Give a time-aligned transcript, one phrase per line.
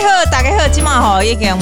[0.00, 1.54] 家好，大家好，今晚吼已经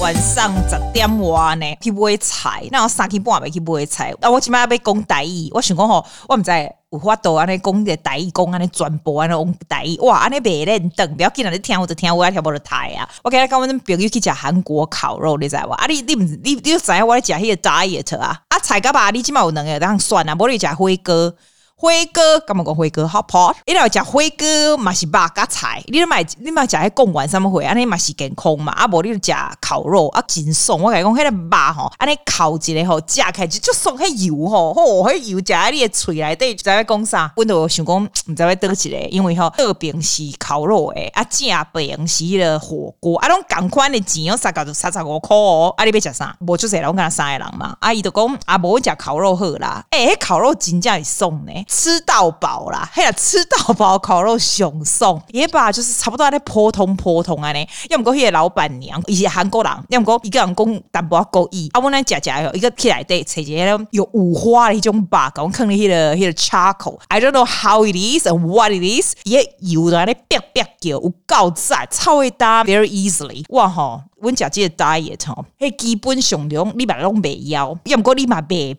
[0.00, 4.14] 晚上十点外呢，去买菜，那我三更半夜去买菜。
[4.22, 6.50] 啊，我今晚要讲台语，我想讲吼，我唔知
[6.90, 13.06] 有法度安尼讲个台语，讲安尼转播安尼讲台语，哇，安尼袂练等，不要紧啊，你听我就听我，听无就台啊。
[13.22, 15.70] 我今日跟我们朋友去食韩国烤肉，你知无？
[15.72, 18.40] 啊，你你唔你你知影我咧食迄个 diet 啊？
[18.48, 21.34] 啊，菜甲肉你今晚有两个当选啊，无你食火锅。
[21.80, 28.72] 火锅，干嘛讲火锅？Hot 你若食火锅嘛是肉加菜，你买你买食迄贡丸什么货，安尼嘛是健康嘛。
[28.72, 30.80] 啊，无你就食烤肉啊，真爽。
[30.80, 33.96] 我甲你讲，迄个肉吼，安尼烤一个吼，食起来就就爽。
[33.96, 37.32] 迄油吼，吼，迄油食在你的喙内底，就知影讲啥？
[37.36, 45.74] 阮都想讲，毋知要倒一个，因为吼，这边是烤肉诶，啊，正边是迄个火锅，啊，拢共款的钱哦，三个三十五箍哦。
[45.76, 46.36] 啊，你要食啥？
[46.40, 47.76] 无就是拢干三个人嘛。
[47.80, 49.84] 啊，伊就讲啊，无食烤肉好啦。
[49.90, 51.52] 诶、欸，烤肉真正是爽呢。
[51.68, 57.68] 吃到饱啦，嘿呀，吃到饱烤肉熊送也把就是差不多在普通普通啊呢。
[57.90, 61.68] 要么讲迄个老板娘，伊是韩国人，要么讲一个人讲淡薄仔国语。
[61.72, 66.98] 啊，我来食食哟，一个起来对，切一个有五花的一种肉，讲放迄个迄个 charcoal。
[67.08, 69.14] I don't know how it is and what it is。
[69.24, 73.44] 伊个油在那煸煸叫，有够赞，超会搭，very easily。
[73.50, 78.76] 哇吼，阮食这个 diet 吼，迄基本上拢你嘛拢袂枵，要么讲你嘛袂。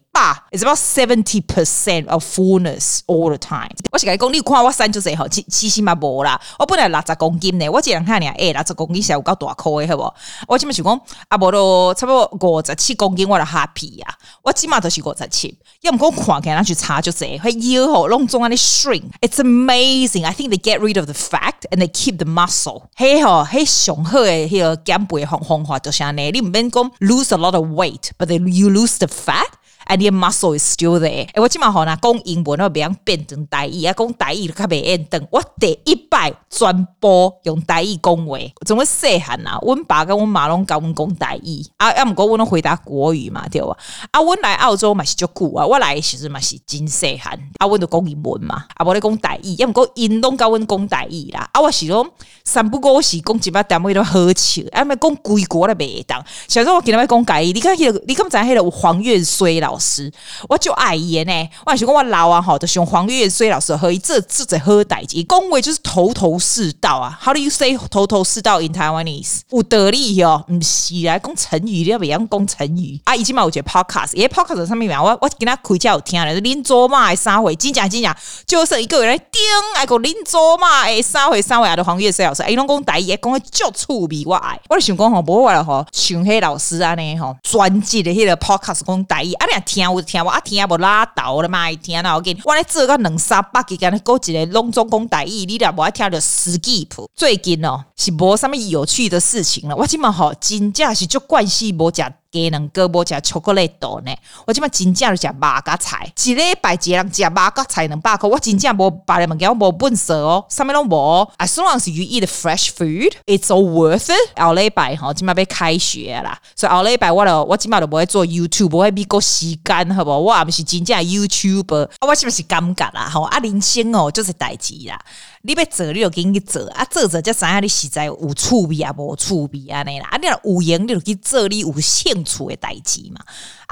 [0.51, 3.69] It's about seventy percent of fullness all the time。
[3.89, 6.39] 我是甲你讲，你有看我瘦就这好，其其实嘛无啦。
[6.57, 10.13] 我本来六十公斤呢，我这两看你，诶，六十公斤是有够大颗的，好不？
[10.49, 14.07] 我即嘛想讲，啊，无都差不多五十七公斤，我就 happy 呀。
[14.41, 19.03] 我起码都是五十七，要毋讲看起来去查就这，佢腰吼拢总安尼 shrink。
[19.21, 20.25] It's amazing.
[20.25, 22.83] I think they get rid of the fat and they keep the muscle。
[22.97, 29.46] 嘿吼，嘿上好的迄个减肥方方法就是安尼，你毋免讲 lose a lot of weight，but then you lose the fat。
[29.89, 31.25] And your muscle is still there。
[31.33, 35.27] 诶，我今嘛好拿讲英文，我袂用变成台语啊，讲台语较袂用等。
[35.31, 39.58] 我第一摆转播用台语讲话，怎么细汉啊？
[39.64, 43.75] 阮爸跟阮妈拢教阮讲台语啊，要毋过阮拢回答国语嘛，对吧？
[44.11, 51.49] 啊，阮来澳洲嘛是足久啊，我来的时阵嘛是真细汉，啊，阮就讲英文嘛，啊，无咧讲台语，要毋过因拢教阮讲台语啦。
[51.52, 52.08] 啊，我是讲
[52.43, 56.23] 三不五时讲一摆单位都好笑，啊，咪讲规国咧袂当。
[56.47, 60.11] 小时候我今日要讲台语，你看迄个，你敢知迄个黄月衰老师，
[60.47, 61.49] 我就爱伊呢。
[61.65, 67.17] 我想讲我老啊，吼，就是用黄月水老师和伊这这在好代志，讲话就是头头是道啊。
[67.21, 69.39] How do you say 头头是道 in Taiwanese？
[69.49, 73.15] 有道理哦，毋是来讲成语，你要袂晓讲成语啊。
[73.15, 78.15] 伊即嘛有一个 podcast，伊 podcast 上面我我今仔开车有听咧，恁祖妈的三回，真正真正，
[78.45, 79.41] 就是一个人叮，
[79.75, 84.59] 爱个恁祖妈的三回三回啊，的黄月水老师，伊拢讲台语，讲个足趣味，我爱。
[84.69, 90.02] 我就想讲吼，无话了吼，像迄老师安尼吼，专辑的迄个 podcast 讲台语，啊，你听我。
[90.02, 91.71] 听我啊听啊无拉倒了嘛！
[91.73, 97.05] 听啊，我见，我咧做个两三百个，跟你讲一个拢总讲大意，你俩无爱听着 skip。
[97.15, 99.75] 最近哦，是无啥物有趣的事情了。
[99.75, 102.03] 我今嘛吼，真正是足惯系无食。
[102.31, 104.15] 鸡卵哥无食巧克力豆呢？
[104.45, 111.31] 我即摆真正就食肉甲菜，一礼拜一个人食肉甲菜两百箍，我真正无别的物件，我无本事哦，啥物拢无。
[111.39, 114.39] As long as you eat fresh food, it's all worth it。
[114.39, 120.19] 后礼拜吼，即摆要开学啦，所以后礼拜我着我即摆着无会做 YouTube，无会咪过时间，好无？
[120.19, 124.99] 我也毋是真正 YouTuber，我即摆是感觉啦，吼啊，人生哦就是代志啦。
[125.42, 126.83] 你要做，你就给你做啊！
[126.92, 130.10] 做做才知影你实在有趣味啊，无趣味安尼啦。
[130.12, 133.22] 啊，你若有闲，你就去做你有兴趣的代志嘛。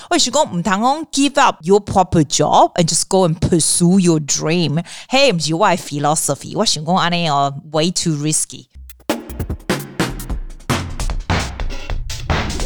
[0.09, 4.81] 我是讲毋通讲 give up your proper job and just go and pursue your dream。
[5.09, 6.53] 嘿，毋是我的 philosophy。
[6.55, 8.67] 我想讲安尼哦，way too risky。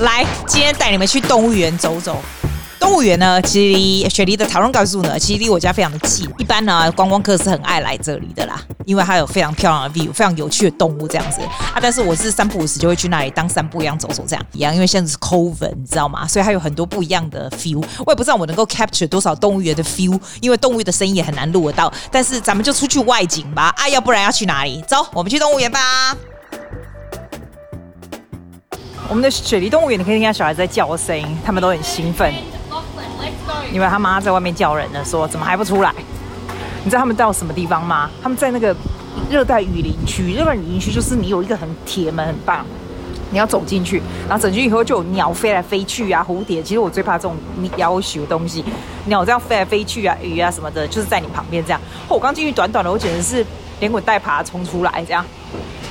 [0.01, 2.21] 来，今天带你们去动物园走走。
[2.81, 6.27] 动物园呢，其实离雪梨的讨论告诉呢，其实离我家非常的近。
[6.39, 11.77] 一般呢，观光客是很爱来这里的啦，因为它有非常漂亮的 view，非常有趣的动物这样子啊。
[11.79, 16.27] 但是我是三不五时就会去那里当散步一样走走这样一样，因为现在是 COVID，你知道吗？
[16.27, 17.85] 所以它有很多不一样的 feel。
[18.03, 21.93] 我也不知道我能够 capture 多少动物园的 feel，因为动物的声音也很难录得到。
[22.11, 24.83] 但是咱们就出去外景吧，啊，要不然要去哪里？
[24.87, 26.17] 走，我们去动物园吧。
[29.07, 32.33] 我们的雪梨动物园，你可以听到小孩在叫声音，他们都很兴奋。
[33.71, 35.93] 因为他妈在外面叫人呢，说怎么还不出来？
[36.83, 38.09] 你知道他们到什么地方吗？
[38.23, 38.75] 他们在那个
[39.29, 40.33] 热带雨林区。
[40.33, 42.65] 热带雨林区就是你有一个很铁门，很棒，
[43.29, 46.61] 你要走进去，然后走进去以后就有鸟飞来飞去啊，蝴蝶。
[46.63, 47.35] 其实我最怕这种
[47.77, 48.65] 妖许的东西，
[49.05, 51.79] 鸟这样飞来飞去啊，鱼啊什么的，就是在你旁边这样。
[52.09, 53.45] 我刚进去短短的，我简直是
[53.79, 55.23] 连滚带爬冲出来这样。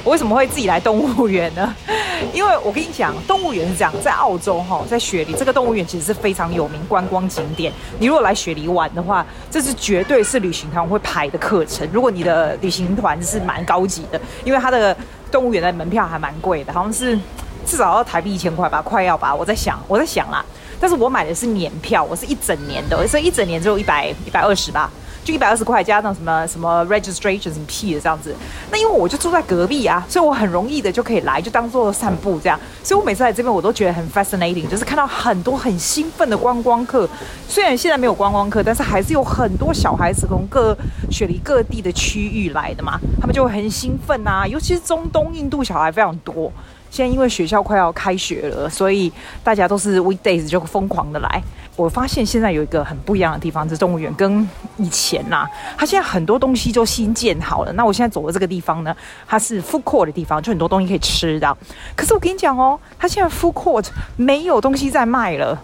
[0.05, 1.75] 我为什么会自己来动物园呢？
[2.35, 7.73] 因为我跟你讲，动物园是这样，在澳洲哈，在雪梨这个动物园其实是非常有名观光景点。
[7.99, 11.89] 你如果来雪梨玩的话，这是绝对是旅行团会排的课程。
[11.93, 14.97] 如果你的旅行团是蛮高级的，因为它的
[15.31, 17.19] 动物园的门票还蛮贵的，好像是
[17.65, 19.35] 至少要台币一千块吧，快要吧。
[19.35, 20.45] 我在想，我在想啦，
[20.79, 24.91] 但是我买的是年票，我是一整年的，所以一整年只有一百一百二十吧。
[25.31, 28.35] 一百二十块加上什么什么 registration 什么屁的这样子，
[28.71, 32.59] 那因为我就住在隔壁啊，所以我很容易的就可以来，就当做散步这样。
[32.83, 37.09] 所以我每次来这边我都觉得很 fascinating，就是看到很多很兴奋的观光客。
[37.49, 40.77] 虽然现在没有观光客，但是还是有很多小孩子从各
[41.11, 46.53] 雪梨各地的区域来的嘛，他们就会很兴奋啊，尤其是中东、印度小孩非常多。
[46.91, 49.11] 现在因为学校快要开学了，所以
[49.43, 51.43] 大家都是 weekdays 就疯狂的来。
[51.77, 54.47] 我发现现在有一个很不一样的地方，这动物园跟
[54.77, 55.49] 以前呐、
[55.79, 57.73] 它现在很多东西都新建好了。
[57.73, 58.95] 那我现在走的这个地方呢，
[59.27, 61.57] 它是 food court 的地方，就很多东西可以吃的。
[61.97, 65.59] 可是我跟你讲哦，它现在 food court 没有东西在卖了，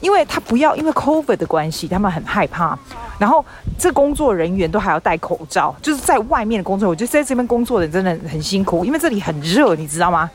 [0.00, 2.78] 因为它不要，因为 COVID 的关系，他们很害怕。
[3.16, 3.42] 然后
[3.78, 10.28] 这工作人员都还要戴口罩，就是在外面的工作，我觉得在这边工作的真的很辛苦，因为这里很热，你知道吗？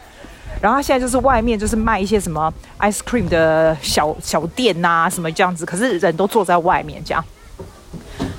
[0.62, 7.24] 然后他现在就是外面就是卖一些什么 ice cream 的小小店呐、啊，什么这样子，可是人都坐在外面这样。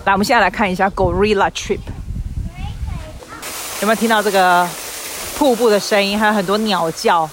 [0.04, 1.80] 来，我们现在来看一下 Gorilla Trip，
[3.80, 4.68] 有没有听到这个
[5.38, 6.18] 瀑布的声音？
[6.18, 7.28] 还有很多鸟叫。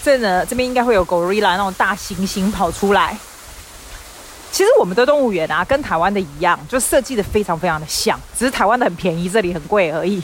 [0.00, 3.18] 这呢，这边应该会有 Gorilla 那种大猩猩跑出来。
[4.50, 10.22] 其实我们的动物园啊，跟台湾的一样，就设计的非常非常的像，只是台湾的很便宜，这里很贵而已。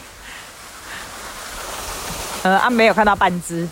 [2.44, 3.69] 呃，啊，没有看到半只。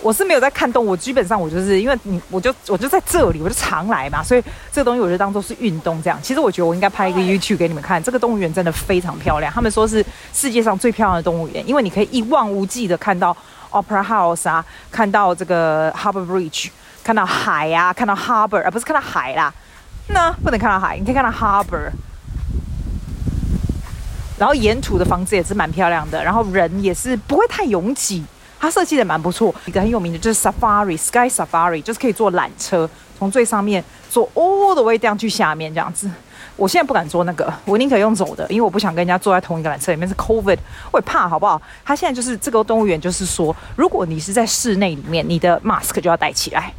[0.00, 6.18] 我是没有在看动物，基本上我就是因为你，我就我就在这里，我就常来嘛，所以这个东西我就当做是运动这样。
[6.22, 9.52] 其实我觉得我应该拍一个 YouTube 给你们看，这个动物园真的非常漂亮。
[9.52, 13.36] 他们说是世界上最漂亮的动物园，因为你可以一望无际的看到
[13.70, 16.68] Opera House 啊，看到这个 Harbour Bridge，
[17.02, 19.52] 看到海啊，看到 Harbour，而不是看到海啦，
[20.08, 21.90] 那不能看到海，你可以看到 Harbour。
[24.38, 28.24] 然后沿途的房子也是蛮漂亮的，然后人也是不会太拥挤。
[28.58, 32.88] 它设计的蛮不错，一个很有名的就是 Safari Sky Safari，就是可以坐缆车，
[33.18, 36.10] 从最上面坐 all the way down 去下面这样子。
[36.56, 40.58] 我现在不敢坐那个，我宁可用走的，因为我不想跟人家坐在同一个缆车里面是 COVID，
[40.90, 41.62] 我也怕好不好？
[41.84, 46.72] 它现在就是这个动物园，就是说，如果你是在室内里面，你的 mask 就要戴起来。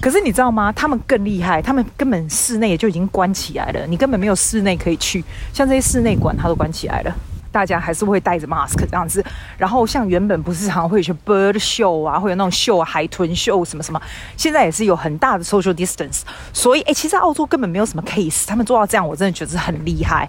[0.00, 0.72] 可是你知道吗？
[0.72, 5.24] 他们更厉害，他们根本室内也就已经关起来了，你根本没有室内可以去，
[5.54, 7.14] 像这些室内馆它都关起来了。
[7.56, 9.24] 大家还是会戴着 mask 这样子，
[9.56, 13.98] 然后像原本不是常会有些 bird show 啊，会有那种秀海豚秀什么什么，
[14.36, 16.20] 现在也是有很大的 social distance，
[16.52, 20.28] 所以哎，其实澳洲根本没有什么 case，他们做到这样，我真的觉得是很厉害。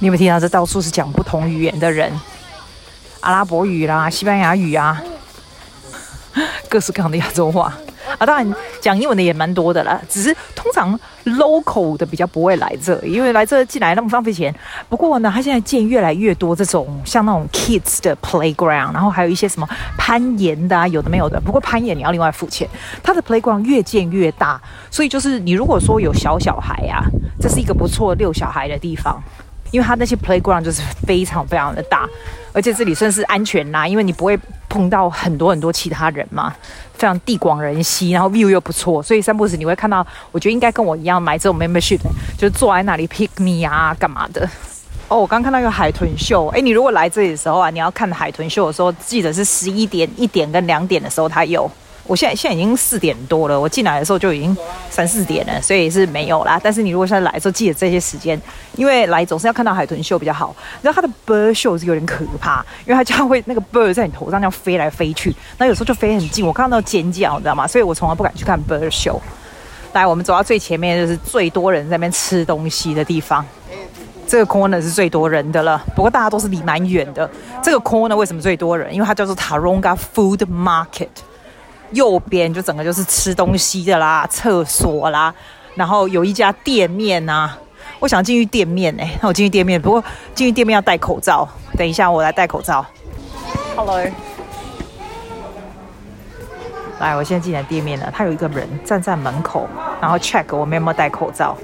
[0.00, 2.12] 你有没有听到这到处是讲不同语言的人，
[3.20, 5.02] 阿拉伯语啦、西班牙语啊，
[6.68, 7.72] 各式各样的亚洲话。
[8.22, 14.54] 啊，当然讲英文的也蛮多的啦，只是通常 local 的比较不会来这，因为来这进来那么浪费钱。
[14.88, 21.40] 不过呢，他现在建越来越多这种像那种 kids 的 playground，然后还有一些什么攀岩的啊，有的没有的。
[21.40, 22.68] 不过攀岩你要另外付钱。
[23.02, 24.60] 他的 playground 越建越大，
[24.90, 27.02] 所以就是你如果说有小小孩啊，
[27.40, 29.20] 这是一个不错遛小孩的地方，
[29.72, 32.08] 因为它那些 playground 就是非常非常的大，
[32.52, 34.38] 而且这里算是安全啦，因为你不会
[34.68, 36.54] 碰到很多很多其他人嘛。
[36.94, 41.98] 非常地广人稀，然后 view 又不错，所以三不时你会看到，我觉得应该跟我一样买这种 membership，
[42.38, 44.48] 就是坐在那里 pick me 啊，干嘛的？
[45.08, 51.68] 哦，我刚看到一个海豚秀，诶，你如果来这里的时候啊，你要看海豚秀的时候，记得是十一点、一点跟两点的时候它有。
[52.04, 54.56] 我现在现在已经四点多了，我进来的时候就已经
[54.90, 56.60] 三四点了，所以是没有啦。
[56.62, 58.40] 但是你如果现在来的时候，记得这些时间，
[58.76, 60.54] 因为来总是要看到海豚秀比较好。
[60.82, 67.66] 然后它的 bird show 是有点可怕，因为它经常会那个 bird 在你头上这样飞来飞去，那有时候就飞很近，我看到尖叫，你知道吗？
[67.66, 69.18] 所以我从来不敢去看 bird show。
[69.92, 73.44] 来，我们走到最前面，就是最多人在那边吃东西的地方。
[74.26, 77.30] 这个 corner 是最多人的了，不过大家都是离蛮远的。
[77.62, 78.92] 这个 corner 为什么最多人？
[78.92, 81.08] 因为它叫做 Taronga Food Market。
[81.92, 85.34] 右边就整个就是吃东西的啦，厕所啦，
[85.74, 87.58] 然后有一家店面呐、啊。
[87.98, 90.02] 我想进去店面哎、欸，那我进去店面，不过
[90.34, 91.48] 进去店面要戴口罩。
[91.76, 92.84] 等一下我来戴口罩。
[93.76, 93.96] Hello，
[96.98, 98.10] 来，我现在进来店面了。
[98.12, 99.68] 他有一个人站在门口，
[100.00, 101.56] 然后 check 我们有没有戴口罩。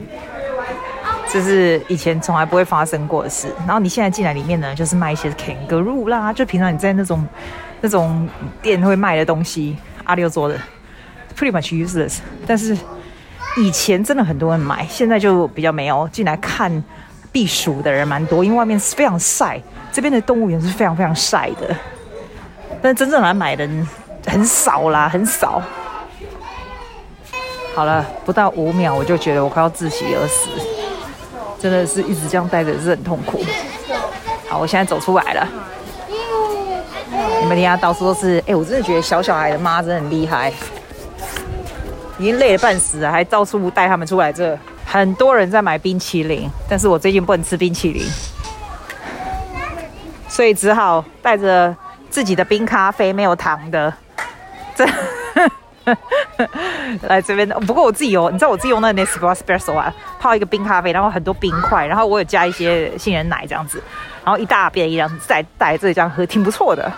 [1.29, 3.53] 这是以前从来不会发生过的事。
[3.67, 7.27] 然后你现在进来里面呢，就是卖一些 kangaroo 啦，就平常你在那种
[7.81, 8.29] 那种
[8.63, 9.77] 店会卖的东西。
[10.09, 10.59] 阿六做的
[11.37, 12.21] ，pretty much useless。
[12.47, 12.77] 但是
[13.59, 16.09] 以前真的很多人买，现在就比较没有。
[16.11, 16.83] 进来看
[17.31, 19.61] 避暑的人蛮多，因为外面是非常晒，
[19.93, 21.77] 这边的动物园是非常非常晒的。
[22.81, 23.89] 但真正来买的人
[24.27, 25.63] 很少啦，很少。
[27.75, 30.49] 好了，不到五秒我就觉得我快要窒息而死，
[31.61, 33.45] 真的是一直这样待着是很痛苦。
[34.49, 35.47] 好，我现在走出来了。
[37.49, 40.53] 们家到处都是，哎，我真的觉得小小孩的妈真的很厉害，
[42.19, 44.57] 已经累得半死了，还到处带他们出来这。
[44.85, 48.03] 很多人在买冰淇淋，但是我最近不能吃冰淇淋，
[50.29, 51.75] 所以只好带着
[52.09, 53.93] 自己的冰咖啡，没有糖的，
[54.75, 54.87] 这
[57.09, 57.47] 来这边。
[57.67, 63.83] 不过我自己有，你知道我自己用那个 Nespresso 啊，泡一个冰咖啡，然后很多冰块，然后我有加一些杏仁奶这样子，
[64.25, 66.91] 然后一大杯一样子再带这里这样喝，挺不错的，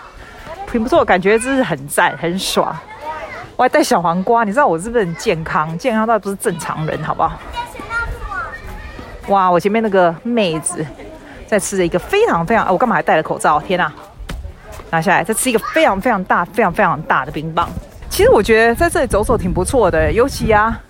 [0.71, 2.75] 挺不错，感觉真是很赞，很爽。
[3.57, 5.77] 我还带小黄瓜，你知道我是不是很健康？
[5.77, 7.33] 健康到不是正常人，好不好？
[9.29, 9.51] 哇！
[9.51, 10.85] 我前面那个妹子
[11.47, 12.67] 在吃着一个非常非常……
[12.73, 13.61] 我干嘛还戴了口罩？
[13.61, 13.93] 天哪！
[14.91, 17.69] 拿下来，再吃一个非常非常大、非常非常大的冰棒。
[18.09, 20.81] 其实我觉得在这里走走挺不错的，尤其啊，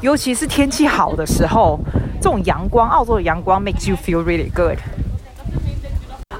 [0.00, 1.78] 尤其是天气好的时候，
[2.20, 4.78] 这种阳光，澳洲的阳光 makes you feel really good。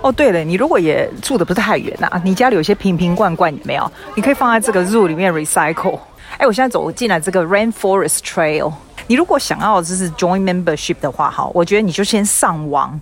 [0.05, 3.91] 哦，对了，你如果也住的不是太远呐，你家里有些瓶瓶罐罐有没有？
[4.15, 5.99] 你可以放在这个 zoo 里面 recycle。
[6.37, 8.71] 哎，我现在走进来这个 Rainforest Trail。
[9.07, 13.01] 你如果想要就是 join membership 的话，哈，我觉得你就先上网，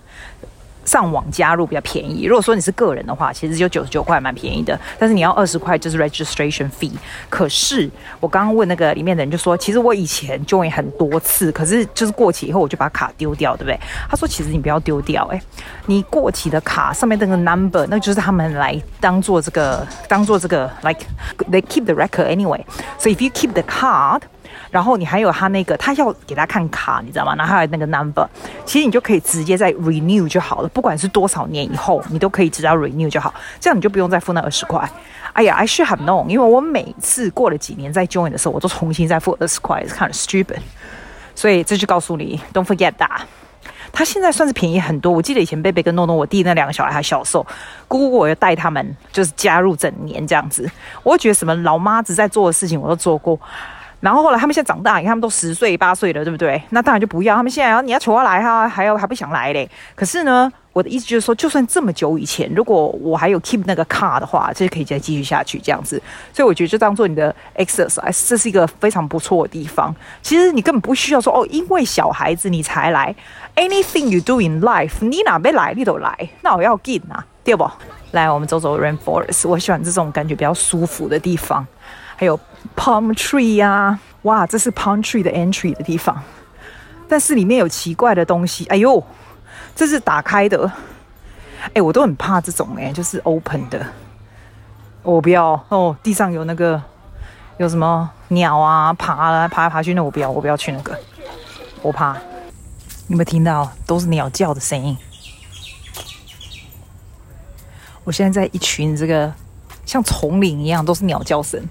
[0.85, 2.25] 上网加入比较便宜。
[2.25, 6.91] 如果说你是个人的话，其实就九十九块蛮便宜的，但是你要二十块就是 registration fee。
[7.29, 13.79] 可是我刚刚问那个里面的人就说，其实我以前 join 很多次，可是就是过期以后我就把卡丢掉，对不对？
[14.09, 15.41] 他说其实你不要丢掉，诶，
[15.85, 21.01] 你过期的卡上面那个 number，那就是他们来当做这个，当做这个 like
[21.51, 22.61] they keep the record anyway。
[22.97, 24.21] So if you keep the card
[24.71, 27.35] 然后你还有他那个，他要给他看卡，你知道吗？
[27.35, 28.27] 然后还有那个 number，
[28.65, 34.89] 其实你就可以直接在 renew 就好了，不管是多少年以后，你都可以直接 renew 就好，这样你就不用再付那二十块。
[35.33, 40.59] 哎呀，I should have known，因为我每次过了几年再 join 的时候，我都重新再付二十块，是 kind stupid。
[41.35, 43.21] 所以这就告诉你，don't forget that。
[43.91, 45.11] 他现在算是便宜很多。
[45.11, 47.45] 我记得以前贝贝跟诺诺，我弟那两个小孩还小时候，
[47.87, 50.69] 姑姑我要带他们，就是加入整年这样子。
[51.03, 53.39] 我觉得什么老妈子在做的事情，我都做过。
[54.03, 56.61] 然后后来他们现在长大，你看他们都十岁八岁了，对不对？
[56.71, 57.37] 那当然就不要。
[57.37, 59.69] 他们现在要你要求他来哈，还要还不想来嘞。
[59.95, 66.01] 可是呢，我的意思就是说，就算这么久以前，如果我还有 keep 那个 car 的话，这就可以再继续下去这样子。
[66.33, 69.95] 所以我觉得就当做你的 exercise，这是一个非常不错的地方。
[70.21, 73.15] 其实你根本不需要说哦，因为小孩子你才来。
[73.55, 77.69] Anything you do in life，你哪边来你都来，那我要 get 啊，第二步？
[78.11, 81.65] 来，我们走走 rainforest，我喜欢这种感觉比较舒服的地方。
[82.15, 82.39] 还有
[82.75, 86.21] palm tree 呀、哇，这是 palm tree 的 entry 的地方，
[87.09, 88.65] 但是里面有奇怪的东西。
[88.67, 89.03] 哎呦，
[89.75, 90.71] 这是打开的，
[91.73, 93.83] 哎，我都很怕这种哎，就是 open 的。
[95.01, 96.81] 我不要哦，地上有那个
[97.57, 100.97] 有什么鸟啊，爬来爬来爬去，那我不要，我不要去那个，
[101.81, 102.13] 我怕。
[103.07, 103.69] 你有没有听到？
[103.85, 104.97] 都是鸟叫的声音。
[108.03, 109.33] 我现在在一群这个
[109.85, 111.61] 像丛林一样，都是鸟叫声。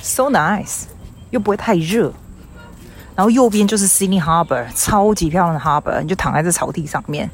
[0.00, 0.84] So nice，
[1.30, 2.12] 又不会太热，
[3.14, 7.30] 然后右边就是 Sydney Harbour，超级漂亮的 Harbour，你就躺在这草地上面。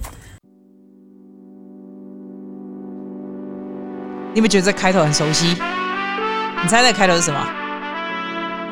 [4.35, 5.57] 你们觉得这开头很熟悉？
[6.63, 7.47] 你猜那开头是什么？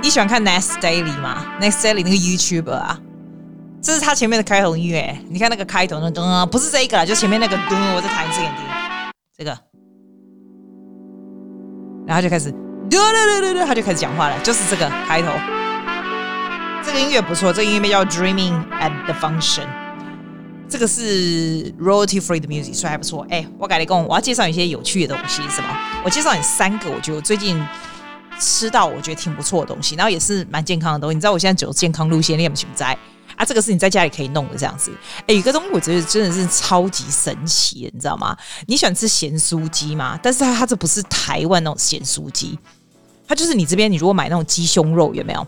[0.03, 2.99] 你喜欢看 Next Daily 吗？Next Daily 那个 YouTuber 啊，
[3.81, 5.17] 这是他前面的开头音乐。
[5.29, 8.67] 你看那个开头那噔，不是这一个啦，就前面那个噔，我再弹一次给你听，
[9.37, 9.59] 这个，
[12.07, 12.53] 然后就开始。
[12.91, 15.29] 对对对对，他就开始讲话了，就是这个开头。
[16.85, 19.67] 这个音乐不错，这个音乐叫 Dreaming at the Function，
[20.69, 23.27] 这个是 royalty free 的 music，所以还不错。
[23.31, 25.69] 哎，我跟你讲，我要介绍一些有趣的东西，是吗？
[26.05, 27.59] 我介绍你三个，我觉得我最近
[28.39, 31.15] 吃到我觉得挺不错的东西，然后也是蛮健康的东西。
[31.15, 32.99] 你知道我现在走健康路线，你有没有在？
[33.37, 34.93] 啊，这个是你在家里可以弄的这样子。
[35.27, 38.37] 哎，有个东西我觉得真的是超级神奇，你知道吗？
[38.67, 40.19] 你喜欢吃咸酥鸡吗？
[40.23, 42.59] 但是它它这不是台湾那种咸酥鸡。
[43.27, 45.41] 它就是你这边，你如果买那种鸡胸肉有没有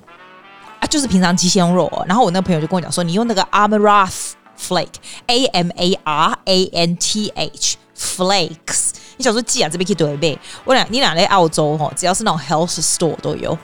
[0.81, 0.87] 啊？
[0.87, 2.05] 就是平常鸡胸肉哦。
[2.09, 8.93] 然后我那个朋友就跟我讲说，你用那个 Amaranth Flake，A M A R A N T H Flakes。
[9.17, 10.39] 你想说鸡啊，这边可以对背。
[10.65, 13.57] 我俩你俩在澳洲哈，只要是那种 health store 都有，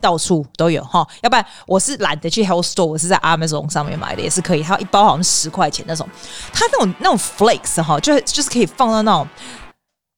[0.00, 1.06] 到处都有哈。
[1.22, 4.62] 要不然我是懒得去 health store，我是在 Amazon 上面买的，也是可以。
[4.62, 6.08] 它一包好像十块钱那种。
[6.52, 9.26] 它那种那种 Flakes 哈，就就是可以放到那种。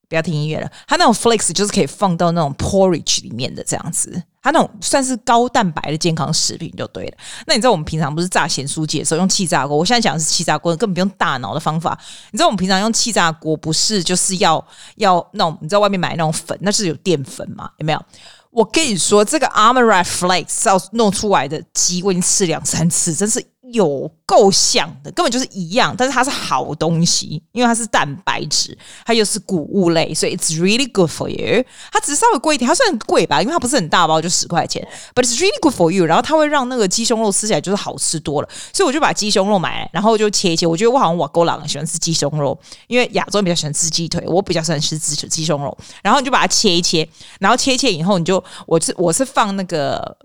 [0.08, 7.12] 不要听音乐了，它那种 flakes 就是可以放到那种 porridge 里面的这样子，它那种算是高蛋白的健康食品就对了。
[7.46, 9.76] 那你知道我们平常不是炸咸酥鸡的时候用气炸锅？
[9.76, 11.96] 我现在讲的是气炸锅，根本不用大脑的方法。
[12.32, 17.70] 你知道我们平常用气炸锅不是就是要要那种你知道外面买那种粉，那是有淀粉嘛？
[17.76, 18.04] 有没有？
[18.50, 23.40] 我跟你说，这个 Amaranth Flakes 要弄出来的鸡，我已经吃两三次，真是
[23.72, 31.64] 有够像的，根本就是一样，但是它是好东西，因为它是蛋白质，它又是谷物类，所以 it's really good for you。
[31.92, 36.06] 它只是稍微贵一点，它算贵吧，因为它不是很大包，就十块钱，but it's really good for you。
[36.06, 40.66] 然后它会让那个鸡胸肉吃起来就是好吃多了，所以我就把鸡胸肉买来，然后就切一切。
[40.66, 45.76] 我觉得我好像我够狼喜欢吃鸡胸肉，因为亚洲人比较喜欢吃鸡腿，我比较喜欢吃鸡鸡胸肉。
[46.02, 47.08] 然后你就把它切一切，
[47.40, 50.16] 然后切一切以后，你就我是我是放那个。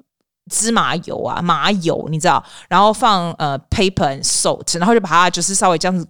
[0.51, 6.07] 芝麻油啊，麻油，你知道，然后放呃 pepper and salt，然后就把它就是稍微这样子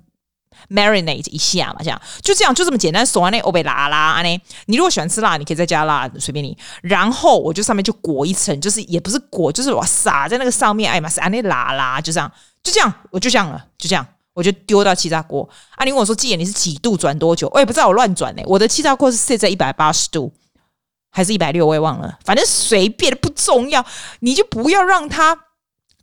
[0.69, 3.05] marinate 一下嘛，这样就这样就这么简单。
[3.05, 6.57] 手完那欧贝拉拉呢，你如果喜欢吃辣，你可以再加辣，随便你。
[6.81, 12.31] 然后我就上面就裹一层，就是也不是裹，就是我撒在那个上面，哎妈，是安那拉拉，就这样，
[12.63, 15.47] 就这样，我就这样了，就这样，我就丢到气炸锅。
[15.75, 17.49] 啊，你问我说，季妍你是几度转多久？
[17.53, 18.41] 我也不知道，我乱转呢。
[18.45, 20.33] 我的气炸锅是设在一百八十度。
[21.15, 23.85] 还是一百六，我也忘了，反正随便不重要，
[24.19, 25.37] 你就不要让它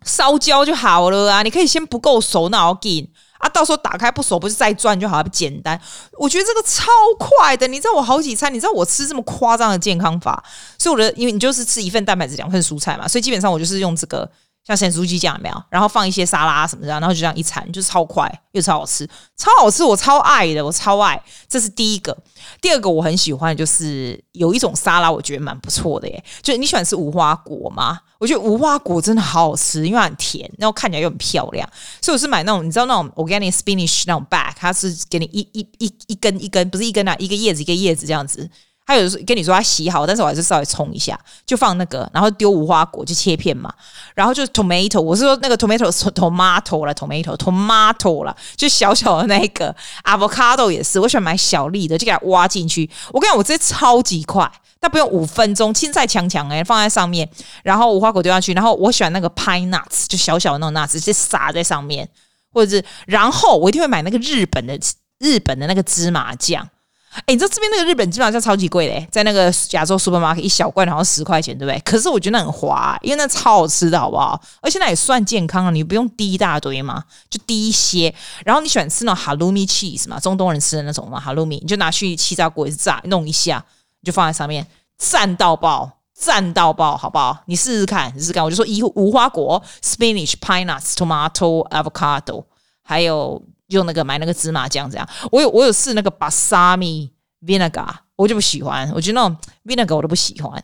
[0.07, 1.43] 烧焦就好了啊！
[1.43, 3.07] 你可以先不够熟，那我给
[3.39, 5.79] 啊，到时候打开不熟，不是再转就好，不简单。
[6.19, 6.87] 我觉得这个超
[7.19, 10.43] 快的，你知道我好几餐，你知道我吃这么夸张的健康法，
[10.79, 14.31] 所以我的因为你就是吃一份蛋白质，两份蔬菜嘛，所以基本上我就是用这个。
[14.65, 15.63] 像咸酥鸡酱有没有？
[15.69, 19.05] 然后放一些沙拉什么的，然后就这样一餐，就是超快又超好吃，
[19.37, 21.21] 超好吃，我超爱的，我超爱。
[21.49, 22.17] 这是第一个，
[22.61, 26.25] 第二个我很喜欢就是有一种沙拉，我觉得蛮不错的耶。
[26.43, 27.99] 就你喜欢吃无花果吗？
[28.19, 31.69] 我觉得无花果真的好好吃，因为很甜，然后看起来又很漂亮，
[32.01, 38.49] 所以我是买那种你知道那种 organic spinach 那种 bag，它是给你一一一一根一根，不是一根啊，一个叶子一个叶子这样子。
[38.85, 43.73] 他有跟你说他洗好，但是我还是稍微冲一下，就放那个，然后丢无花果就切片嘛，
[44.15, 49.75] 然后就 tomato，我是说那个 tomato tomato 了，tomato tomato 了，就小小的那个
[50.05, 52.91] avocado 也是，我喜欢买小粒的，就给它挖进去。
[53.13, 57.29] 我跟你讲，我这超级快，但不用五分钟，青菜强强哎，放在上面，
[57.63, 62.09] 然后无花果丢下去，然后我喜欢那个 pine nuts，就小小的那种 nuts，直接撒在上面，
[62.53, 64.77] 或者是，然后我一定会买那个日本的
[65.21, 66.69] 日本的那个芝麻酱。
[67.15, 71.79] 哎，你知道这边那个日本基本上超级贵嘞，在那个亚洲 supermarket 一小罐好像十块钱，对不对？
[71.81, 74.41] 可是我觉得很划，因为那超好吃的，好不好？
[74.63, 78.13] 而且那也算健康啊，你不用滴一大堆嘛，就滴一些。
[78.47, 83.63] 然后你喜欢吃那种 halloumi cheese 嘛，中东人吃的那种嘛，halloumi，你就拿去气炸锅一炸，弄一下，
[84.01, 87.37] 你就放在上面，赞到爆，赞到爆，好不好？
[87.45, 88.43] 你试试看，试试看。
[88.43, 92.45] 我就说一无花果，spinach、pine nuts、tomato、avocado，
[92.83, 93.43] 还有。
[93.73, 97.11] 用那个买那个芝麻酱这样，我有我有试那个 balsami
[97.45, 100.63] vinegar，我就不喜欢，我觉得那种 vinegar 我都不喜欢。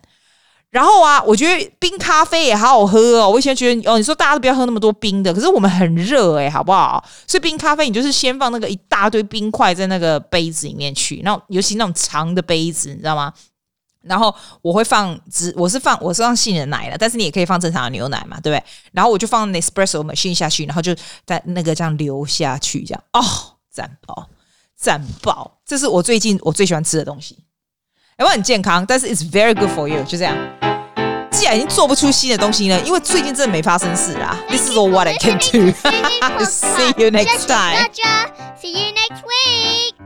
[0.71, 3.31] 然后啊，我觉得冰咖啡也好好喝哦。
[3.31, 7.03] 我以前觉得哦，你说大家都不要喝那么多冰的，可是我们很热诶，好不好？
[7.27, 13.33] 所以冰咖啡你就是先放那个一大堆冰块在那个杯子里面去，那尤其那种长的杯子，你知道吗？
[14.09, 18.64] 然后我会放只我是放我是放杏仁奶的，但是你也可以放正常的牛奶嘛，对不对？
[18.92, 20.94] 然后我就放 Nespresso machine 下去，然后就
[21.27, 23.23] 在那个这样流下去，这样哦，
[23.71, 24.29] 赞爆
[24.77, 25.59] 赞爆！
[25.66, 27.37] 这是我最近我最喜欢吃的东西，
[28.16, 30.37] 哎，我很健康，但是 it's very good for you，就这样。
[31.31, 34.37] 既然已经做不出新的东西了，因为最近真的没发生事啊。
[34.49, 35.73] This is all what I can do.
[36.44, 37.88] See you next time.
[38.61, 39.97] See you next week.